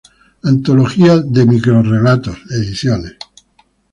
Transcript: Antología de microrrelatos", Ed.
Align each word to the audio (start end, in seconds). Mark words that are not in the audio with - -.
Antología 0.43 1.19
de 1.19 1.45
microrrelatos", 1.45 2.35
Ed. 2.49 3.17